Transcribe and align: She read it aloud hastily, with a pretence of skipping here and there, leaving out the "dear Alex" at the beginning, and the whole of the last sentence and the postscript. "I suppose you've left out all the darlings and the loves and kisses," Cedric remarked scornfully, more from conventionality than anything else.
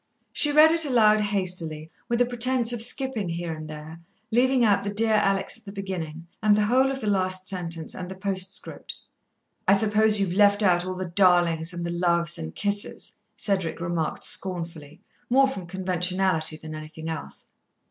She 0.33 0.51
read 0.51 0.71
it 0.71 0.83
aloud 0.83 1.21
hastily, 1.21 1.91
with 2.09 2.19
a 2.21 2.25
pretence 2.25 2.73
of 2.73 2.81
skipping 2.81 3.29
here 3.29 3.53
and 3.53 3.69
there, 3.69 3.99
leaving 4.31 4.65
out 4.65 4.83
the 4.83 4.89
"dear 4.89 5.13
Alex" 5.13 5.59
at 5.59 5.65
the 5.65 5.71
beginning, 5.71 6.25
and 6.41 6.55
the 6.57 6.65
whole 6.65 6.89
of 6.89 7.01
the 7.01 7.05
last 7.07 7.47
sentence 7.47 7.93
and 7.93 8.09
the 8.09 8.15
postscript. 8.15 8.95
"I 9.67 9.73
suppose 9.73 10.19
you've 10.19 10.33
left 10.33 10.63
out 10.63 10.83
all 10.87 10.95
the 10.95 11.05
darlings 11.05 11.71
and 11.71 11.85
the 11.85 11.91
loves 11.91 12.39
and 12.39 12.55
kisses," 12.55 13.13
Cedric 13.35 13.79
remarked 13.79 14.25
scornfully, 14.25 15.01
more 15.29 15.47
from 15.47 15.67
conventionality 15.67 16.57
than 16.57 16.73
anything 16.73 17.07
else. 17.07 17.51